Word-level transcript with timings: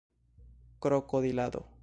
krokodilado 0.79 1.63